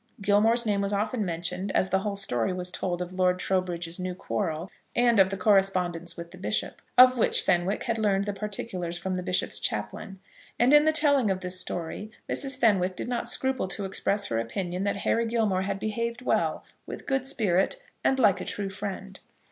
Gilmore's 0.19 0.65
name 0.65 0.81
was 0.81 0.91
often 0.93 1.23
mentioned 1.23 1.71
as 1.73 1.89
the 1.89 1.99
whole 1.99 2.15
story 2.15 2.51
was 2.51 2.71
told 2.71 3.03
of 3.03 3.13
Lord 3.13 3.37
Trowbridge's 3.37 3.99
new 3.99 4.15
quarrel, 4.15 4.71
and 4.95 5.19
of 5.19 5.29
the 5.29 5.37
correspondence 5.37 6.17
with 6.17 6.31
the 6.31 6.39
bishop, 6.39 6.81
of 6.97 7.19
which 7.19 7.43
Fenwick 7.43 7.83
had 7.83 7.99
learned 7.99 8.25
the 8.25 8.33
particulars 8.33 8.97
from 8.97 9.13
the 9.13 9.21
bishop's 9.21 9.59
chaplain. 9.59 10.19
And 10.57 10.73
in 10.73 10.85
the 10.85 10.91
telling 10.91 11.29
of 11.29 11.41
this 11.41 11.59
story 11.59 12.09
Mrs. 12.27 12.57
Fenwick 12.57 12.95
did 12.95 13.09
not 13.09 13.29
scruple 13.29 13.67
to 13.67 13.85
express 13.85 14.25
her 14.25 14.39
opinion 14.39 14.85
that 14.85 14.95
Harry 15.05 15.27
Gilmore 15.27 15.61
had 15.61 15.79
behaved 15.79 16.23
well, 16.23 16.63
with 16.87 17.05
good 17.05 17.27
spirit, 17.27 17.79
and 18.03 18.17
like 18.17 18.41
a 18.41 18.43
true 18.45 18.71
friend. 18.71 19.19